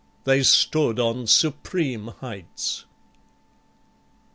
They 0.23 0.41
stood 0.41 0.97
on 0.99 1.27
supreme 1.27 2.07
heights. 2.07 2.85